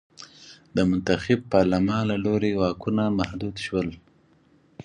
د 0.75 0.77
منتخب 0.89 1.39
پارلمان 1.53 2.01
له 2.11 2.17
لوري 2.25 2.51
واکونه 2.59 3.03
محدود 3.19 3.55
شول. 3.65 3.89